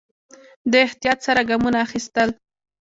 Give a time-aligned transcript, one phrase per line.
[0.71, 2.29] دی احتیاط سره ګامونه اخيستل.